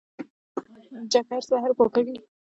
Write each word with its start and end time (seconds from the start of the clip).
جګر 1.11 1.41
زهر 1.49 1.71
پاکوي. 1.77 2.15